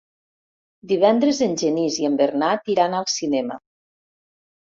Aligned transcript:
Divendres 0.91 1.41
en 1.47 1.51
Genís 1.63 1.99
i 2.03 2.09
en 2.09 2.17
Bernat 2.21 2.71
iran 2.77 2.97
al 3.01 3.07
cinema. 3.17 3.59